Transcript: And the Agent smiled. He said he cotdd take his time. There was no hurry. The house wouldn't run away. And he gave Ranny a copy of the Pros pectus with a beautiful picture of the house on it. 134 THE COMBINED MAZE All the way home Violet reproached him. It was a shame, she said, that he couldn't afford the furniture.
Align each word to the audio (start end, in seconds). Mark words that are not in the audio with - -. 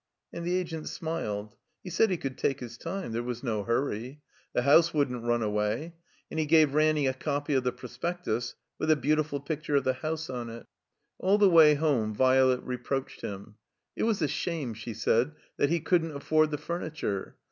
And 0.33 0.43
the 0.43 0.55
Agent 0.55 0.89
smiled. 0.89 1.55
He 1.83 1.91
said 1.91 2.09
he 2.09 2.17
cotdd 2.17 2.35
take 2.37 2.59
his 2.59 2.75
time. 2.75 3.11
There 3.11 3.21
was 3.21 3.43
no 3.43 3.61
hurry. 3.63 4.19
The 4.51 4.63
house 4.63 4.95
wouldn't 4.95 5.25
run 5.25 5.43
away. 5.43 5.93
And 6.31 6.39
he 6.39 6.47
gave 6.47 6.73
Ranny 6.73 7.05
a 7.05 7.13
copy 7.13 7.53
of 7.53 7.63
the 7.63 7.71
Pros 7.71 7.99
pectus 7.99 8.55
with 8.79 8.89
a 8.89 8.95
beautiful 8.95 9.39
picture 9.39 9.75
of 9.75 9.83
the 9.83 9.93
house 9.93 10.27
on 10.27 10.49
it. 10.49 10.65
134 11.17 11.25
THE 11.27 11.27
COMBINED 11.27 11.29
MAZE 11.29 11.29
All 11.29 11.37
the 11.37 11.55
way 11.55 11.75
home 12.01 12.15
Violet 12.15 12.63
reproached 12.63 13.21
him. 13.21 13.55
It 13.95 14.01
was 14.05 14.23
a 14.23 14.27
shame, 14.27 14.73
she 14.73 14.95
said, 14.95 15.33
that 15.57 15.69
he 15.69 15.79
couldn't 15.79 16.15
afford 16.15 16.49
the 16.49 16.57
furniture. 16.57 17.35